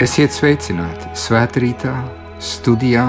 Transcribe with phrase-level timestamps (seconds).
[0.00, 1.90] Esiet sveicināti Svētrītā,
[2.40, 3.02] studijā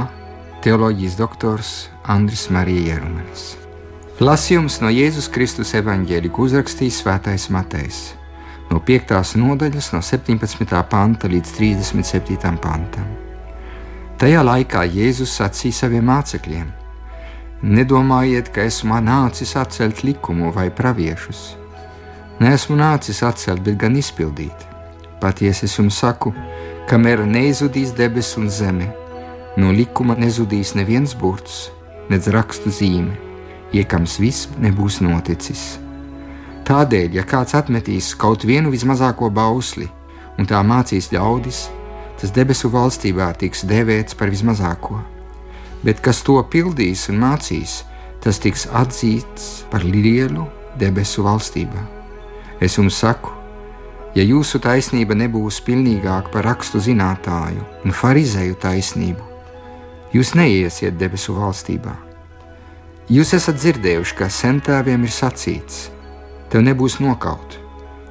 [0.60, 1.70] teoloģijas doktors
[2.04, 3.46] Andris Marija Jerumanis.
[4.20, 8.00] Lasījums no Jēzus Kristus evaņģēļa uzrakstījis Svētais Matejs
[8.68, 9.14] no 5.
[9.40, 10.82] nodaļas, no 17.
[10.92, 12.60] panta līdz 37.
[12.60, 13.08] pantam.
[14.20, 16.74] Tajā laikā Jēzus sacīja saviem mācekļiem:
[17.72, 21.56] Nedomājiet, ka esmu nācis atcelt likumu vai praviešus.
[22.44, 24.68] Nesmu nācis atcelt, bet gan izpildīt.
[25.22, 26.34] Patiesi es jums saku,
[26.92, 28.90] kamēr neizudīs debesis un zeme.
[29.56, 31.70] No likuma nezudīs neviens burts,
[32.12, 33.16] nedz rakstu zīme,
[33.72, 35.78] iekams viss nebūs noticis.
[36.68, 39.88] Tādēļ, ja kāds atmetīs kaut vienu vismazāko bausli
[40.36, 41.64] un tā mācīs ļaudis,
[42.20, 45.00] tas debesu valstībā tiks dēvēts par vismazāko.
[45.88, 47.82] Bet kas to pildīs un mācīs,
[48.20, 50.44] tas tiks atzīts par lielu
[50.80, 51.88] debesu valstībā.
[52.60, 53.32] Es jums saku,
[54.16, 59.24] ja jūsu taisnība nebūs pilnīgāka par rakstu zinātāju un farizēju taisnību,
[60.16, 61.96] jūs neiesiet debesu valstībā.
[63.12, 65.90] Jūs esat dzirdējuši, ka sentēviem ir sacīts:
[66.52, 67.58] Tev nebūs nokaut,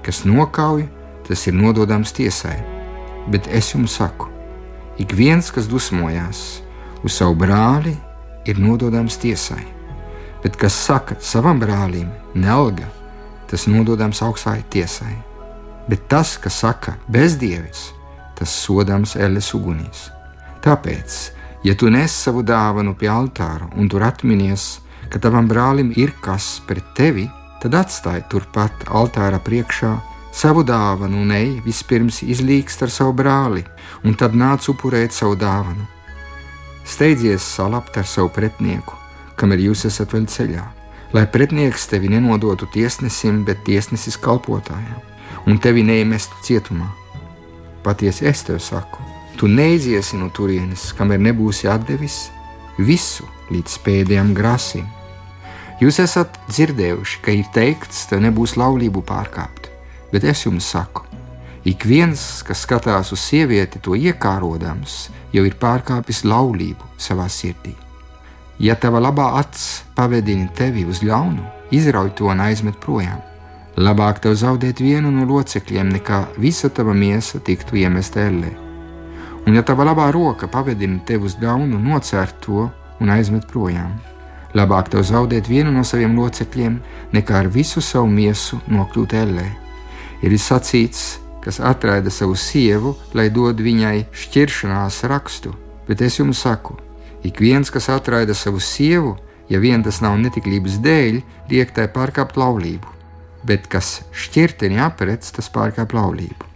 [0.05, 0.87] kas nokauj,
[1.28, 2.59] tas ir nododams tiesai.
[3.31, 4.28] Bet es jums saku,
[4.98, 6.62] ik viens, kas dusmojās
[7.05, 7.95] uz savu brāli,
[8.48, 9.62] ir nododams tiesai.
[10.43, 12.89] Bet kas saka savam brālim, nelga,
[13.48, 15.30] tas nododams augstai tiesai
[15.89, 17.91] bet tas, kas saka bezdievis,
[18.39, 20.09] tas sodāms elles ugunīs.
[20.64, 21.17] Tāpēc,
[21.64, 26.59] ja tu nes savu dāvanu pie altāra un tur atminies, ka tavam brālim ir kas
[26.66, 27.27] pret tevi,
[27.60, 29.93] tad atstāj turpat altāra priekšā
[30.32, 33.65] savu dāvanu un ej vispirms izlīgst ar savu brāli,
[34.04, 35.87] un tad nāc upurēt savu dāvanu.
[36.87, 38.97] Steidzies salabt ar savu pretinieku,
[39.37, 40.65] kamēr jūs esat vēl ceļā,
[41.12, 45.09] lai pretinieks tevi nenodotu tiesnesim, bet tiesnesis kalpotājiem
[45.47, 46.89] un tevi neiemestu cietumā.
[47.84, 49.01] Patiesi es tev saku,
[49.41, 52.27] tu neiziesi no turienes, kamēr nebūsi atdevis
[52.78, 54.89] visu līdz pēdējiem grasim.
[55.81, 59.71] Jūs esat dzirdējuši, ka ir teikts, tev nebūs laulību pārkāpt,
[60.12, 61.06] bet es jums saku,
[61.65, 67.72] ik viens, kas skatās uz sievieti, to iekārodams, jau ir pārkāpis laulību savā sirdī.
[68.61, 73.29] Ja tava labā acs pavedina tevi uz ļaunu, izrauj to un aizmet projām.
[73.78, 78.50] Labāk tev zaudēt vienu no locekļiem, nekā visa tava miesa tiktu iemesta ellē.
[79.47, 82.66] Un, ja tava labā roka pavedina tevi uz ļaunu, nocērt to
[83.00, 83.94] un aizmet projām.
[84.59, 86.80] Labāk tev zaudēt vienu no saviem locekļiem,
[87.14, 89.47] nekā ar visu savu miesu nokļūt ellē.
[90.26, 95.54] Ir sacīts, kas atraida savu sievu, lai dod viņai šķiršanās rakstu,
[95.86, 96.75] bet es jums saku,
[97.22, 99.14] ik viens, kas atraida savu sievu,
[99.48, 101.22] ja vien tas nav netiklības dēļ,
[101.54, 103.00] liek tai pārkāpt laulību
[103.47, 106.49] bet kas šķirteni aprec, tas pārkāpj laulību.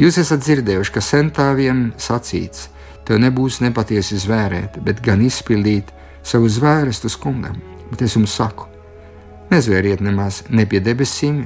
[0.00, 2.68] Jūs esat dzirdējuši, ka sentāviem sacīts,
[3.08, 5.92] tev nebūs nepatiesi zvērēt, bet gan izpildīt
[6.26, 7.56] savu zvērestu kungam.
[7.90, 8.66] Bet es jums saku,
[9.52, 11.44] nezvēriet nemaz ne pie debesīm,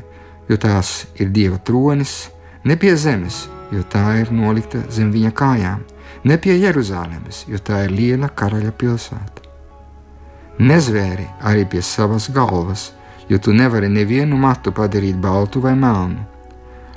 [0.48, 2.30] jo tās ir Dieva tronis,
[2.64, 5.84] ne pie zemes, jo tā ir nolikta zem viņa kājām,
[6.24, 9.46] ne pie Jeruzalemes, jo tā ir liela karaļa pilsēta.
[10.60, 12.90] Nezvēri arī pie savas galvas,
[13.30, 16.26] jo tu nevari nevienu matu padarīt baltu vai melnu.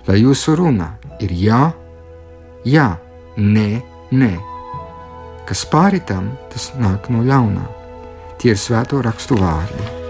[0.07, 0.89] Lai jūsu runa
[1.23, 1.61] ir jā,
[2.65, 2.89] jā,
[3.37, 3.69] nē,
[4.11, 4.33] nē.
[5.47, 7.67] Kas pāri tam, tas nāk no ļaunā.
[8.41, 10.02] Tie ir svēto rakstu vārdi.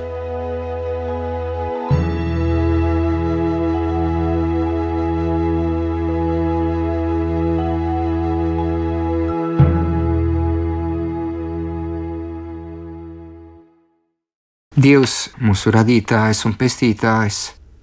[14.83, 17.37] Dievs, mūsu radītājs un pestītājs,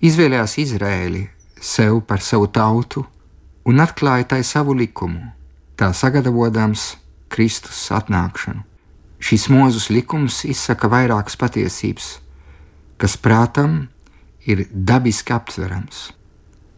[0.05, 1.23] izvēlējās Izraēli
[1.56, 3.06] sev par savu tautu
[3.64, 5.23] un atklāja tai savu likumu,
[5.81, 6.82] tā sagatavojams
[7.32, 8.61] Kristus atnākšanu.
[9.17, 12.08] Šis mūzus likums izsaka vairākas patiesības,
[13.00, 13.87] kas prātam
[14.44, 16.11] ir dabiski aptverams.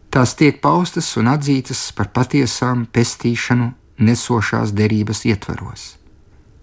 [0.07, 5.83] Tās tiek paustas un atzītas par patiesām pestīšanu nesošās derības ietvaros.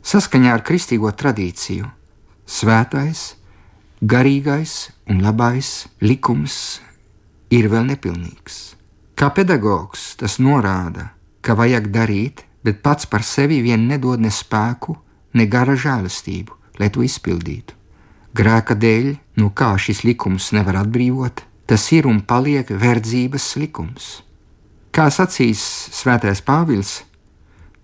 [0.01, 1.93] Saskaņā ar kristīgo tradīciju,
[2.49, 3.27] svētais
[4.01, 6.81] garīgais un labais likums
[7.53, 8.77] ir vēl nepilnīgs.
[9.13, 11.11] Kā pedagogs tas norāda,
[11.45, 14.97] ka vajag darīt, bet pats par sevi vien nedod ne spēku,
[15.37, 17.77] ne gara žēlastību, lai to izpildītu.
[18.33, 24.09] Grēka dēļ, no kā šis likums nevar atbrīvot, tas ir un paliek verdzības likums.
[24.97, 25.61] Kā sacīs
[25.93, 27.03] Svētais Pāvils,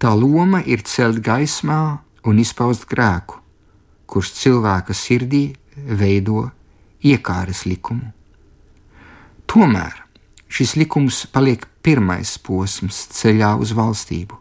[0.00, 3.36] tā loma ir celt gaismā un izpaust grēku,
[4.08, 5.44] kurš cilvēka sirdī
[5.76, 6.50] veido
[7.04, 8.12] iekāres likumu.
[9.46, 9.94] Tomēr,
[10.48, 14.38] šis likums paliek pirmais posms ceļā uz valstību.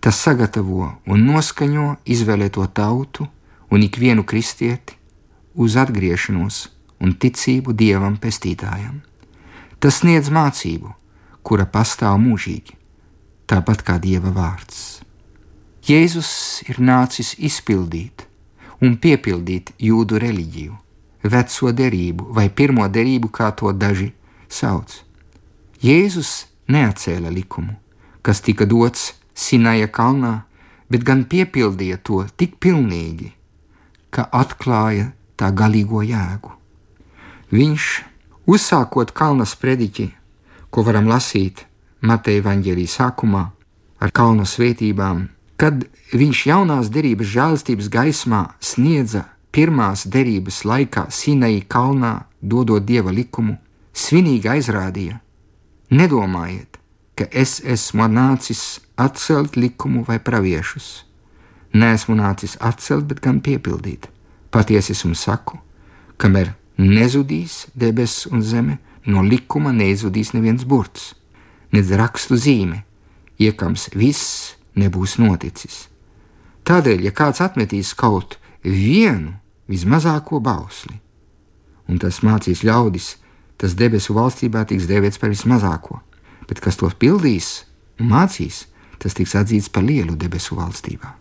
[0.00, 3.26] Tas sagatavo un noskaņo izvēlēto tautu
[3.72, 4.94] un ikvienu kristieti
[5.54, 6.66] uz atgriešanos
[7.02, 9.00] un ticību dievam pestītājam.
[9.82, 10.92] Tas sniedz mācību,
[11.42, 12.76] kura pastāv mūžīgi,
[13.50, 15.02] tāpat kā dieva vārds.
[15.86, 16.30] Jēzus
[16.70, 18.26] ir nācis izpildīt
[18.82, 20.76] un piepildīt jūdu reliģiju,
[21.24, 24.12] veco derību vai pirmo derību, kā to daži
[24.48, 25.02] sauc.
[25.82, 27.76] Jēzus neatcēla likumu,
[28.22, 30.46] kas tika dots Sinaja kalnā,
[30.88, 33.32] bet gan piepildīja to tik pilnīgi,
[34.10, 36.54] ka atklāja tā galīgo jēgu.
[37.52, 37.84] Viņš,
[38.48, 40.08] uzsākot kalna sprediķi,
[40.70, 41.66] ko varam lasīt
[42.00, 43.44] Mateja Vāģelī sākumā,
[44.00, 45.26] ar kalnu svētībām,
[45.60, 49.24] kad viņš jaunās derības žēlstības gaismā sniedza
[49.56, 53.56] pirmās derības laikā Sinai kalnā, dodot dieva likumu,
[53.96, 55.20] svinīgi aizrādīja:
[55.90, 56.76] Nedomājiet,
[57.16, 61.06] ka es esmu nācis atcelt likumu vai praviešus.
[61.76, 64.08] Nē, esmu nācis atcelt, bet gan piepildīt.
[64.52, 65.58] Patiesi es jums saku,
[66.20, 71.14] kamēr nezudīs debesis un zeme, no likuma neizudīs neviens burts,
[71.72, 72.82] nedz rakstu zīme,
[73.38, 75.86] iekams viss nebūs noticis.
[76.66, 79.36] Tādēļ, ja kāds atmetīs kaut vienu
[79.70, 80.98] vismazāko bausli,
[81.86, 83.14] un tas mācīs ļaudis,
[83.56, 86.00] tas debesu valstībā tiks dēvēts par vismazāko,
[86.48, 87.64] bet kas to pildīs
[88.00, 88.66] un mācīs,
[88.98, 91.14] tas tiks atzīts par lielu debesu valstībā.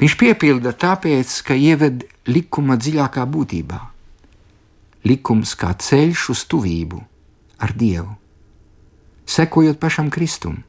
[0.00, 3.80] Viņš piepilda tāpēc, ka ieved likuma dziļākā būtībā.
[5.06, 6.98] Likums kā ceļš uz tuvību
[7.62, 8.14] ar Dievu,
[9.28, 10.62] sekojot pašam Kristum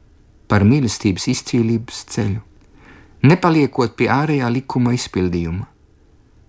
[0.50, 2.42] par mīlestības izcīlības ceļu,
[3.26, 5.66] nepaliekot pie ārējā likuma izpildījuma,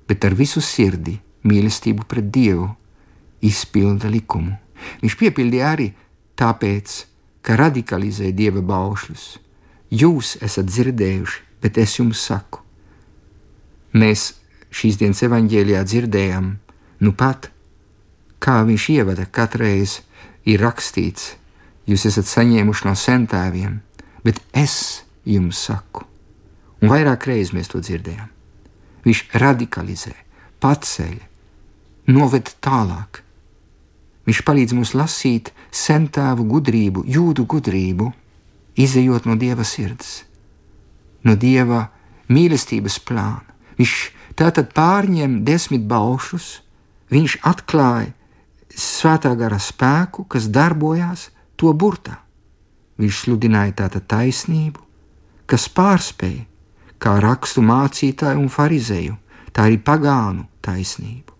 [0.07, 1.17] bet ar visu sirdi
[1.47, 2.69] mīlestību pret Dievu
[3.45, 4.55] izpilda likumu.
[5.01, 5.87] Viņš piepildīja arī
[6.37, 6.97] tāpēc,
[7.41, 9.25] ka radikalizē Dieva baušļus.
[9.97, 12.61] Jūs esat dzirdējuši, bet es jums saku.
[13.97, 14.33] Mēs
[14.73, 16.49] šīs dienas evaņģēlijā dzirdējam,
[17.01, 17.49] nu pat,
[18.43, 20.01] kā viņš ievada katreiz
[20.45, 21.35] ir rakstīts,
[21.87, 23.79] jūs esat saņēmuši no centēviem,
[24.25, 26.05] bet es jums saku.
[26.81, 28.29] Un vairāk reizes mēs to dzirdējām.
[29.07, 30.13] Viņš radikalizē,
[30.61, 31.15] paceļ,
[32.11, 33.23] noved tālāk.
[34.27, 38.11] Viņš palīdz mums lasīt centāvu gudrību, jūdu gudrību,
[38.77, 40.21] izējot no dieva sirds,
[41.23, 41.87] no dieva
[42.29, 43.55] mīlestības plāna.
[43.79, 43.95] Viņš
[44.37, 46.59] tātad pārņem desmit baušus,
[47.13, 48.11] viņš atklāja
[48.77, 52.19] svētā gara spēku, kas darbojās to burtā.
[52.97, 54.81] Viņš sludināja tātad taisnību,
[55.45, 56.45] kas pārspēja
[57.01, 59.15] kā rakstu mācītāju un farizēju,
[59.53, 61.33] tā arī pagānu taisnību.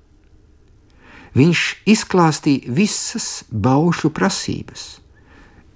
[1.38, 4.98] Viņš izklāstīja visas baušu prasības.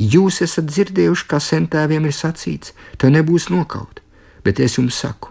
[0.01, 4.01] Jūs esat dzirdējuši, kā sentēviem ir sacīts, tev nebūs nokaut,
[4.41, 5.29] bet es jums saku,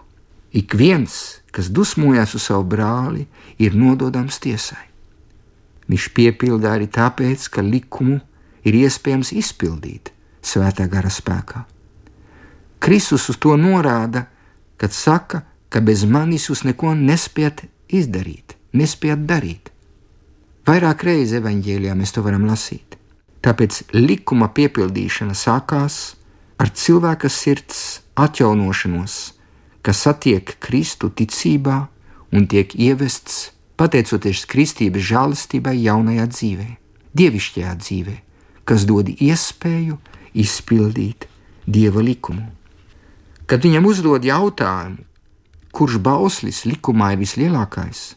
[0.55, 3.25] ik viens, kas dusmojas uz savu brāli,
[3.59, 4.87] ir nododams tiesai.
[5.91, 8.21] Viņš piepildīja arī tāpēc, ka likumu
[8.63, 11.65] ir iespējams izpildīt, svētā gara spēkā.
[12.81, 14.25] Kristus uz to norāda,
[14.77, 19.69] kad saka, ka bez manis jūs neko nespējat izdarīt, nespējat darīt.
[20.65, 22.97] Vairāk reizes evanģēlijā mēs to varam lasīt.
[23.41, 26.15] Tāpēc likuma piepildīšana sākās
[26.61, 29.15] ar cilvēka sirds atjaunošanos,
[29.81, 31.77] kas satiek Kristu ticībā
[32.31, 33.49] un tiek ievests
[33.81, 36.67] pateicoties kristības žēlastībai jaunajā dzīvē,
[37.17, 38.15] dievišķajā dzīvē,
[38.69, 39.97] kas dod iespēju
[40.33, 41.27] izpildīt
[41.65, 42.47] dieva likumu.
[43.45, 45.03] Kad viņam uzdod jautājumu,
[45.75, 48.15] kurš bauslis likumā ir vislielākais,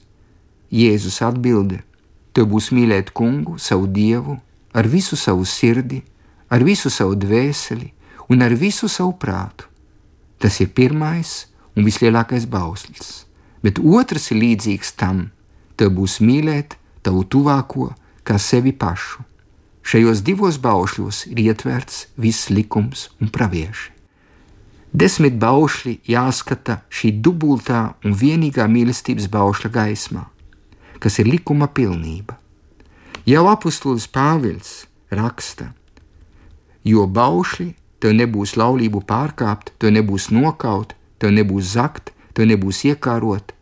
[0.74, 1.82] Jēzus atbildē:
[2.34, 4.40] Tev būs mīlēt kungu, savu dievu,
[4.74, 6.02] ar visu savu sirdi,
[6.50, 7.92] ar visu savu dvēseli
[8.28, 9.68] un ar visu savu prātu.
[10.38, 13.26] Tas ir pirmais un vislielākais bauslis,
[13.62, 15.30] bet otrs ir līdzīgs tam:
[15.76, 17.92] tev būs mīlēt tavu tuvāko
[18.26, 19.22] kā sevi pašu.
[19.84, 23.90] Šajos divos baušļos ir ietverts viss likums un pravieši.
[24.94, 30.22] Desmit baušļi jāskata šī dubultā un vienīgā mīlestības baušļa gaismā,
[31.02, 32.38] kas ir likuma pilnība.
[33.28, 35.68] Jau apustulis Pāvils raksta,
[36.84, 37.68] jo baušļi
[38.00, 43.52] tev nebūs laulību pārkāpt, tev nebūs nokaut, tev nebūs zakt, tev nebūs iekārot,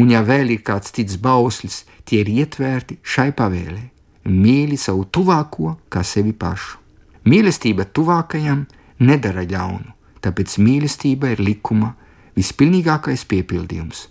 [0.00, 3.97] un ja vēl ir kāds cits bauslis, tie ir ietverti šai pavēlē
[4.28, 6.78] mīli savu tuvāko kā sevi pašu.
[7.28, 8.64] Mīlestība tuvākajam
[9.04, 9.92] nedara ļaunu,
[10.24, 11.94] tāpēc mīlestība ir likuma
[12.38, 14.06] vispilnīgākais piepildījums.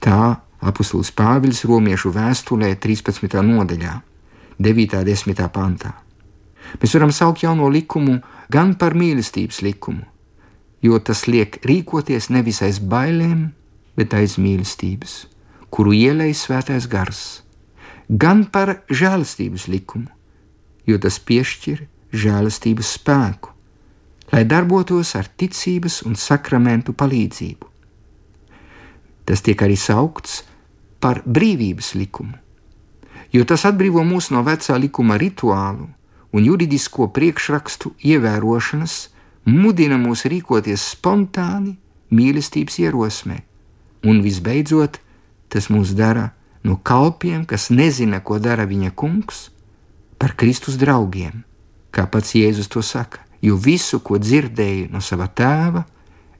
[0.00, 3.40] Tā apustulis Pāvils Romiešu vēstulē 13.
[3.46, 4.00] nodaļā.
[4.60, 4.98] 9.
[5.00, 5.44] un 10.
[5.54, 5.94] pantā.
[6.80, 8.18] Mēs varam saukt jauno likumu
[8.52, 10.04] gan par mīlestības likumu,
[10.84, 13.48] jo tas liek rīkoties nevis aiz bailēm,
[13.96, 15.24] bet aiz mīlestības,
[15.72, 17.42] kuru ielēj svētais gars,
[18.10, 20.10] gan par žēlastības likumu,
[20.86, 23.52] jo tas piešķir žēlastības spēku,
[24.32, 27.68] lai darbotos ar ticības un sakramentu palīdzību.
[29.30, 30.42] Tas tiek arī saukts
[30.98, 32.34] par brīvības likumu,
[33.30, 35.86] jo tas atbrīvo mūs no vecā likuma rituālu
[36.34, 38.96] un juridisko priekšrakstu ievērošanas,
[39.46, 41.76] mudina mūs rīkoties spontāni,
[42.10, 43.38] mīlestības ierosmē,
[44.02, 44.98] un visbeidzot,
[45.50, 46.30] tas mūs dara
[46.64, 49.48] no kalpiem, kas nezina, ko dara viņa kungs,
[50.20, 51.42] par Kristus draugiem,
[51.90, 55.86] kā pats Jēzus to saka, jo visu, ko dzirdēju no sava tēva,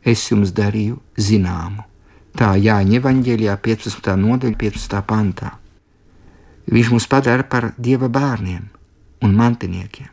[0.05, 1.87] es jums darīju zināmu.
[2.37, 4.13] Tā Jāņa evanģēlijā 15.
[4.21, 5.01] nodaļa, 15.
[5.09, 5.57] pantā.
[6.71, 8.69] Viņš mūs padara par dieva bērniem
[9.27, 10.13] un mantiniekiem.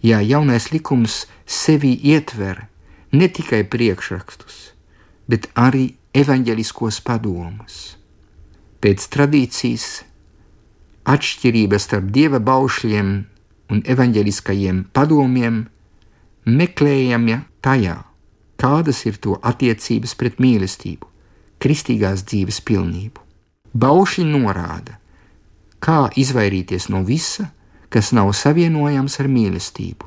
[0.00, 2.68] Jā, jaunais likums sevi ietver
[3.12, 4.72] ne tikai priekšrakstus,
[5.28, 7.97] bet arī evaņģeliskos padomus.
[8.78, 9.86] Pēc tradīcijas
[11.08, 13.08] atšķirības starp dieva baušļiem
[13.74, 15.64] un evaņģeliskajiem padomiem
[16.46, 17.96] meklējama tajā,
[18.60, 21.08] kādas ir to attiecības pret mīlestību,
[21.58, 23.24] kristīgās dzīves pilnību.
[23.74, 24.96] Baušļi norāda,
[25.82, 27.50] kā izvairīties no visa,
[27.90, 30.06] kas nav savienojams ar mīlestību.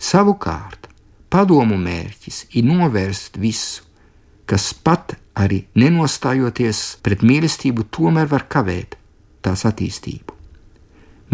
[0.00, 0.90] Savukārt,
[1.32, 3.84] padomu mērķis ir novērst visu,
[4.44, 8.96] kas pat arī nenostājoties pret mīlestību, tomēr var kavēt
[9.44, 10.36] tās attīstību.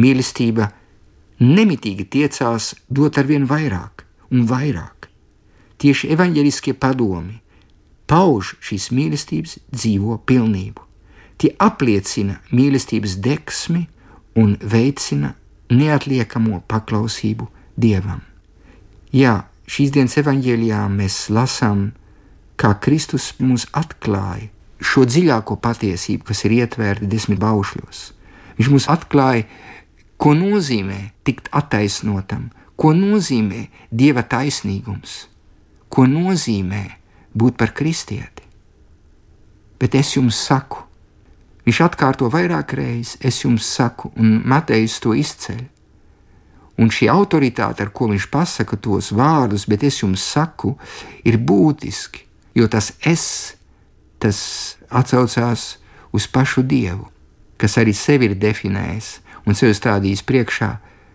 [0.00, 0.70] Mīlestība
[1.42, 5.08] nemitīgi tiecās dot ar vien vairāk un vairāk.
[5.80, 7.40] Tieši evaņģeliskie padomi
[8.08, 10.84] pauž šīs mīlestības dzīvo pilnību.
[11.36, 13.82] Tie apliecina mīlestības deksmi
[14.40, 15.34] un veicina
[15.70, 18.22] neatliekamo paklausību Dievam.
[19.12, 21.90] Jā, šīs dienas evaņģēlijā mēs lasām,
[22.56, 28.02] kā Kristus mums atklāja šo dziļāko patiesību, kas ir ietverta desmit baušļos.
[28.58, 29.46] Viņš mums atklāja,
[30.20, 35.26] ko nozīmē tikt attaisnotam, ko nozīmē dieva taisnīgums,
[35.88, 36.82] ko nozīmē
[37.36, 38.44] būt par kristieti.
[39.80, 40.84] Bet es jums saku,
[41.68, 45.64] viņš atkārto vairāk reizes, es jums saku, un Matejs to izceļ.
[46.76, 50.74] Un šī autoritāte, ar ko viņš pasaka tos vārdus, bet es jums saku,
[51.24, 53.26] ir būtiski, jo tas es,
[54.18, 54.38] tas
[54.88, 55.76] atcaucās
[56.16, 57.06] uz pašu Dievu,
[57.60, 60.70] kas arī sevi ir definējis un sevi stādījis priekšā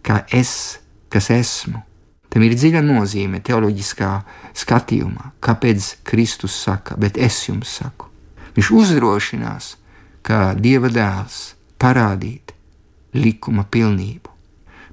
[0.05, 0.79] kā es,
[1.09, 1.81] kas esmu.
[2.31, 4.11] Tam ir dziļa nozīme teoloģiskā
[4.57, 8.07] skatījumā, kāpēc Kristus saka, bet es jums saku.
[8.55, 9.75] Viņš uzdrošinās,
[10.23, 12.53] kā Dieva dēls, parādīt
[13.15, 14.31] likuma pilnību.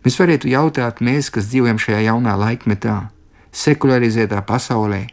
[0.02, 2.96] Mēs varētu jautāt, mēs, kas dzīvojam šajā jaunā laikmetā,
[3.54, 5.04] sekularizētā pasaulē,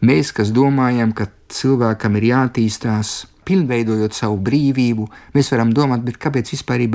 [0.00, 6.86] mēs, kas domājam, ka cilvēkam ir jātīstās, pilnveidojot savu brīvību, mēs varam domāt, kāpēc vispār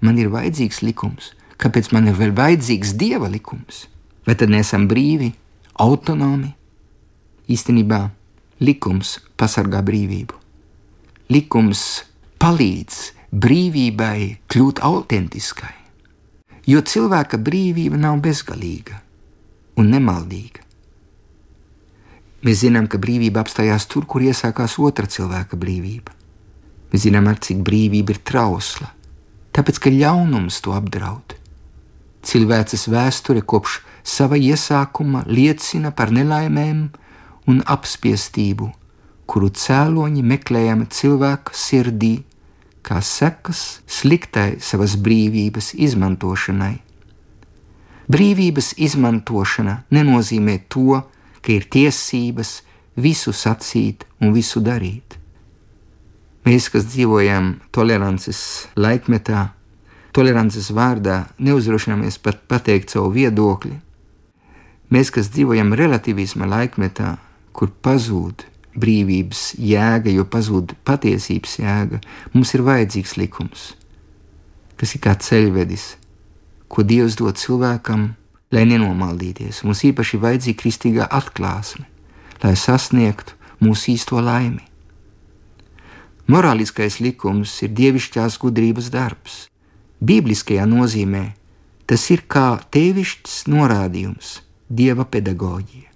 [0.00, 3.86] man ir vajadzīgs likums, kāpēc man ir vēl vajadzīgs dieva likums?
[4.26, 5.32] Vai tad nesam brīvi,
[5.80, 6.54] autonomi?
[7.50, 8.00] Īstenībā
[8.60, 10.36] likums pasargā brīvību.
[11.30, 11.82] Likums
[12.40, 13.00] palīdz
[13.30, 15.74] brīvībai kļūt autentiskai,
[16.66, 19.00] jo cilvēka brīvība nav bezgalīga
[19.78, 20.69] un nemaldīga.
[22.40, 26.14] Mēs zinām, ka brīvība apstājās tur, kur iesākās otra cilvēka brīvība.
[26.90, 28.88] Mēs zinām, ar cik brīvība ir trausla,
[29.52, 31.36] tāpēc ka ļaunums to apdraud.
[32.24, 36.88] Cilvēces vēsture kopš sava iesākuma liecina par nelaimēm
[37.48, 38.70] un apspiestību,
[39.28, 42.14] kuru cēloņi meklējami cilvēka sirdī,
[42.80, 46.78] kā sekas sliktai savas brīvības izmantošanai.
[48.10, 52.60] Brīvības izmantošana nenozīmē to, ka ir tiesības
[53.00, 55.16] visu sacīt un visu darīt.
[56.44, 59.50] Mēs, kas dzīvojam tolerances laikmetā,
[60.16, 63.76] tolerances vārdā neuzdrošināmies pat pateikt savu viedokli.
[64.90, 67.16] Mēs, kas dzīvojam relativisma laikmetā,
[67.52, 68.46] kur pazūd
[68.80, 72.00] brīvības jēga, jo pazūd patiesības jēga,
[72.34, 73.66] mums ir vajadzīgs likums,
[74.80, 75.86] kas ir kā ceļvedis,
[76.70, 78.14] ko Dievs dod cilvēkam,
[78.50, 79.62] lai nenomaldīties.
[79.64, 81.86] Mums īpaši ir vajadzīga kristīgā atklāsme,
[82.42, 84.64] lai sasniegtu mūsu īsto laimi.
[86.30, 89.46] Morāliskais likums ir dievišķās gudrības darbs.
[90.00, 91.24] Bībeliskajā nozīmē
[91.90, 94.38] tas ir kā tevišķs norādījums,
[94.70, 95.88] dieva pedagoģija.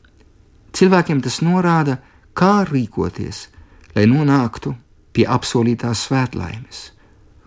[0.74, 2.00] Cilvēkiem tas norāda,
[2.34, 3.44] kā rīkoties,
[3.94, 4.74] lai nonāktu
[5.14, 6.80] pie apsolītās svētlaimes,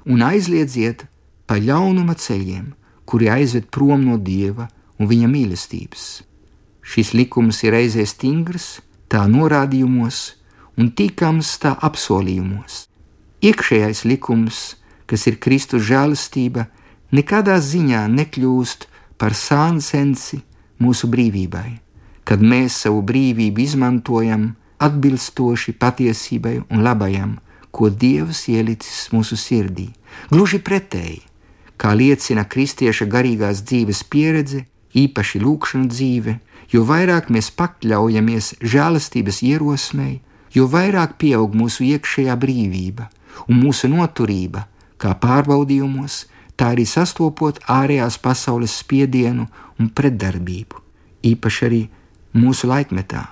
[0.07, 1.03] un aizliedziet
[1.43, 2.71] pa ļaunuma ceļiem,
[3.03, 6.05] kuri aizved prom no dieva un viņa mīlestības.
[6.81, 8.79] Šis likums ir reizē stingrs,
[9.11, 10.37] tā norādījumos,
[10.77, 12.85] un tīkams tā apsolījumos.
[13.43, 16.67] Iekšējais likums, kas ir Kristus žēlastība,
[17.13, 18.87] nekādā ziņā nekļūst
[19.17, 20.41] par sānsensi
[20.81, 21.79] mūsu brīvībai,
[22.27, 24.49] kad mēs savu brīvību izmantojam
[24.83, 27.37] atbilstoši patiesībai un labajam,
[27.71, 29.89] ko Dievs ielicis mūsu sirdī.
[30.31, 31.21] Gluži pretēji,
[31.77, 34.65] kā liecina kristieša garīgās dzīves pieredze,
[35.03, 36.37] īpaši lūkšana dzīve,
[36.73, 40.19] jo vairāk mēs pakļaujamies žēlastības ierosmei,
[40.55, 43.09] jo vairāk pieaug mūsu iekšējā brīvība
[43.47, 44.65] un mūsu noturība,
[44.97, 46.25] kā pārbaudījumos,
[46.57, 49.45] tā arī sastopot ārējās pasaules spiedienu
[49.77, 50.81] un pretdarbību,
[51.31, 51.83] īpaši arī
[52.37, 53.23] mūsu laikmetā,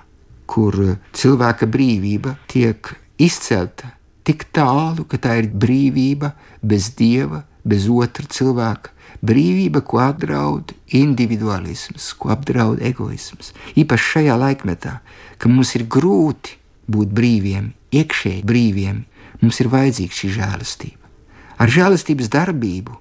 [0.46, 0.78] kur
[1.16, 3.96] cilvēka brīvība tiek izcelta
[4.26, 6.32] tik tālu, ka tā ir brīvība
[6.62, 8.92] bez dieva, bez otra cilvēka.
[9.26, 13.52] Brīvība, ko apdraud individualisms, ko apdraud egoisms.
[13.78, 14.98] Īpaši šajā laikmetā,
[15.38, 16.58] kad mums ir grūti
[16.90, 19.02] būt brīviem, iekšēji brīviem,
[19.42, 21.02] mums ir vajadzīga šī žēlastība.
[21.56, 23.00] Ar žēlastības darbību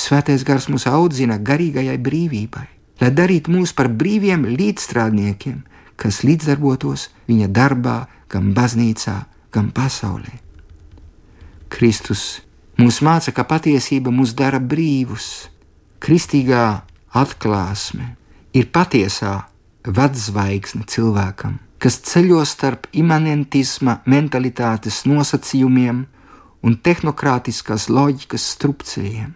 [0.00, 2.66] Svētais gars mūs audzina garīgajai brīvībai,
[3.02, 5.64] lai darītu mūs par brīviem līdzstrādniekiem,
[6.00, 7.98] kas līdzdarbotos viņa darbā,
[8.30, 9.16] gan baznīcā,
[9.52, 10.38] gan pasaulē.
[11.70, 12.40] Kristus
[12.80, 15.48] mūs māca, ka patiesība mūs dara brīvus.
[16.00, 16.82] Kristīgā
[17.12, 18.14] atklāsme
[18.56, 19.34] ir patiesā
[19.84, 26.04] vadzvaigzne cilvēkam, kas ceļo starp imanentisma mentalitātes nosacījumiem
[26.64, 29.34] un tehnokrātiskās loģikas strupceļiem.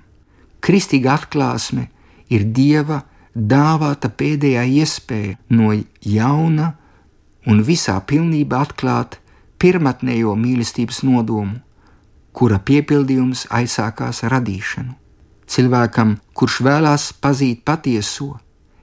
[0.65, 1.89] Kristīga atklāsme
[2.33, 3.03] ir Dieva
[3.35, 6.73] dāvāta pēdējā iespēja no jauna
[7.51, 9.19] un visā pilnībā atklāt
[9.61, 11.59] pirmatnējo mīlestības nodomu,
[12.35, 14.95] kura piepildījums aizsākās radīšanu.
[15.47, 18.35] Cilvēkam, kurš vēlās pazīt patieso,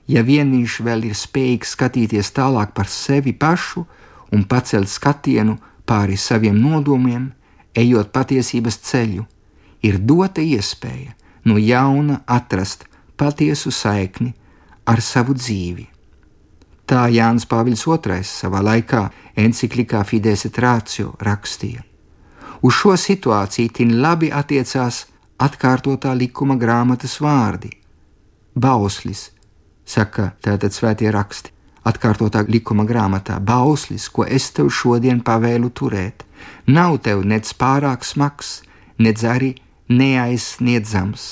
[0.08, 3.84] ja vien viņš vēl ir spējīgs skatīties tālāk par sevi pašu
[4.32, 7.32] un pacelt skatienu pāri saviem nodomiem,
[7.76, 9.26] ejot patiesības ceļu,
[9.82, 12.86] ir dota iespēja no jauna atrast
[13.18, 14.32] patiesu saikni
[14.86, 15.88] ar savu dzīvi.
[16.86, 19.06] Tā Jānis Pāvils II savā laikā
[19.38, 21.91] encyklikā Fides et Ratio rakstīja.
[22.62, 25.06] Uz šo situāciju tin labi attiecās
[25.42, 27.72] atkārtotā likuma grāmatas vārdi.
[28.54, 29.30] Bauslis,
[29.84, 31.50] saka tātad svētie raksti,
[31.82, 36.22] atkārtotā likuma grāmatā, bauslis, ko es tev šodien pavēlu turēt,
[36.66, 38.60] nav tev nec pārāk smags,
[38.98, 39.56] nec arī
[39.90, 41.26] neaizsniedzams.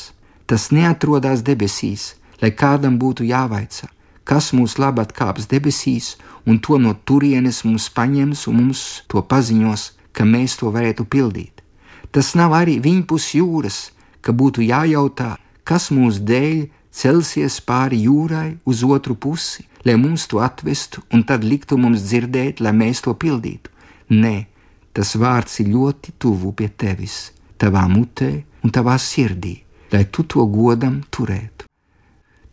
[0.50, 3.86] Tas neatrodas debesīs, lai kādam būtu jāvaicā,
[4.26, 9.92] kas mūs labāk kāps debesīs, un to no turienes mums paņems un mums to paziņos,
[10.12, 11.62] ka mēs to varētu pildīt.
[12.11, 13.79] Tas nav arī viņpus jūras,
[14.20, 20.40] ka būtu jājautā, kas mūsu dēļ celsies pāri jūrai uz otru pusi, lai mums to
[20.42, 23.70] atvestu un tad liktu mums dzirdēt, lai mēs to pildītu.
[24.11, 24.46] Nē,
[24.92, 28.33] tas vārds ir ļoti tuvu pie tevis, tavā mutē
[28.64, 29.61] un tavā sirdī,
[29.92, 31.70] lai tu to godam turētu.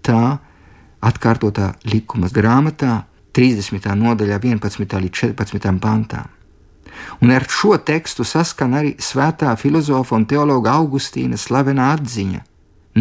[0.05, 0.37] Tā
[1.03, 3.03] atkārtotā likuma grāmatā,
[3.37, 3.91] 30.
[3.97, 4.97] nodaļā, 11.
[5.03, 5.73] līdz 14.
[5.81, 6.36] pantām.
[7.21, 12.41] Un ar šo tekstu saskan arī svētā filozofa un teologa Augustīna slavenā atziņa: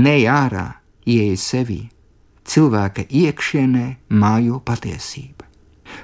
[0.00, 0.66] Nei ārā,
[1.06, 1.80] ieej sevī,
[2.44, 5.46] cilvēka iekšienē mājo patiesība.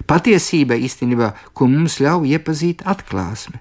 [0.07, 3.61] Patiesība īstenībā, ko mums ļauj iepazīt atklāsme,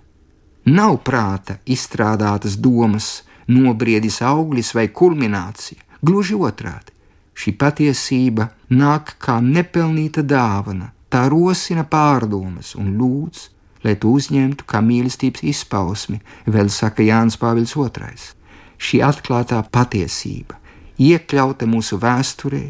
[0.65, 5.81] nav prāta izstrādātas domas, nobriedis auglis vai kulminācija.
[6.01, 6.93] Gluži otrādi,
[7.37, 13.49] šī patiesība nāk kā nepelnīta dāvana, tā rosina pārdomas un lūdz,
[13.85, 18.13] lai to uzņemtu kā mīlestības izpausmi, vēl saka Jānis Pāvils II.
[18.81, 20.57] Šī atklātā patiesība,
[21.01, 22.63] iekļauta mūsu vēsturē,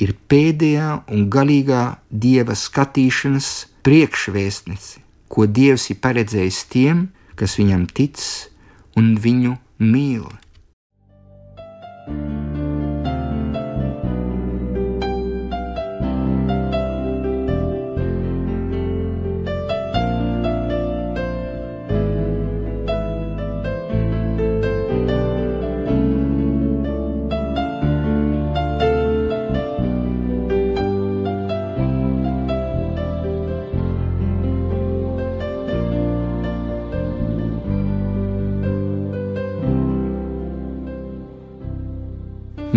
[0.00, 3.50] ir pēdējā un galīgā dieva skatīšanas
[3.86, 5.00] priekšvēstnese,
[5.32, 8.20] ko dievs ir paredzējis tiem, kas viņam tic
[9.00, 10.28] un viņu mīl.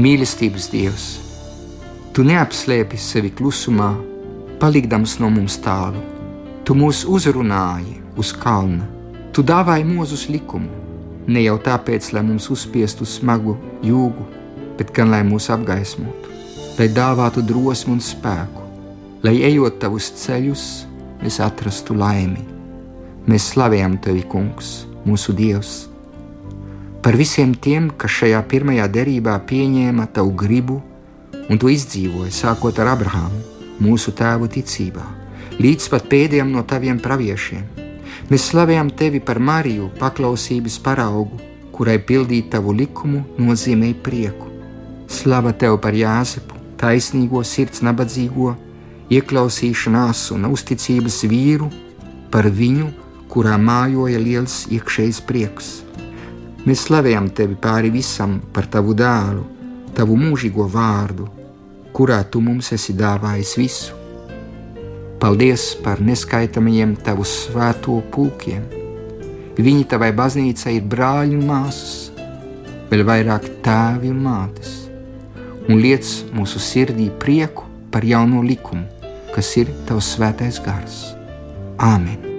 [0.04, 1.04] Mīlestības Dievs,
[2.14, 3.94] Tu neapslēpi sevi klusumā,
[4.60, 6.02] palikdams no mums tālu.
[6.68, 8.84] Tu mūs uzrunāji uz kalna,
[9.32, 10.68] Tu dāvāji mūzus likumu,
[11.28, 14.26] ne jau tāpēc, lai mums uzspiestu smagu jūgu,
[14.80, 16.36] bet gan lai mūs apgaismotu,
[16.82, 18.68] lai dāvātu drosmu un spēku,
[19.24, 20.68] lai ejot tavus ceļus,
[21.22, 22.44] mēs atrastu laimi.
[23.30, 25.86] Mēs slavējam tevi, Kungs, mūsu Dievs,
[27.04, 30.82] par visiem tiem, kas šajā pirmajā derībā pieņēma tavu gribu
[31.50, 33.44] un to izdzīvoja, sākot ar Abrahāmu,
[33.84, 35.06] mūsu tēvu ticībā,
[35.60, 37.84] līdz pat pēdējiem no taviem praviešiem
[38.32, 41.40] Mēs slavējam tevi par Mariju, paklausības paraugu,
[41.76, 44.48] kurai pildīt tavu likumu nozīmē prieku.
[45.12, 48.54] Slava tev par Jāzepu, taisnīgo sirds nabadzīgo,
[49.12, 51.68] ieklausīšanās un uzticības vīru,
[52.32, 52.94] par viņu,
[53.34, 55.74] kurā mājoja liels iekšējs prieks.
[56.64, 59.44] Mēs slavējam tevi pāri visam par tavu dēlu,
[59.96, 61.28] tavu mūžīgo vārdu,
[61.94, 64.04] kurā tu mums esi dāvājis visu
[65.24, 68.66] Paldies par neskaitāmajiem tavu svēto pulkiem.
[69.56, 71.94] Viņi tavai baznīcai ir brāļi un māsas,
[72.92, 74.74] vēl vairāk tēvi un mātes,
[75.70, 78.84] un liec mūsu sirdī prieku par jauno likumu,
[79.32, 81.00] kas ir tavs svētais gars.
[81.80, 82.33] Āmen!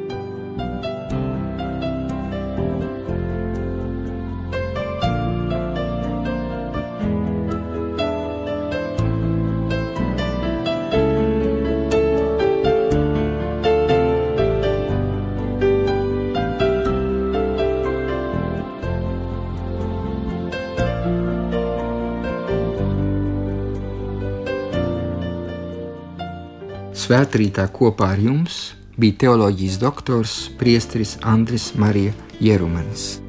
[27.04, 28.54] Svētrītā kopā ar jums
[28.96, 33.23] bija teoloģijas doktors Priesteris Andris Marija Jerumanis.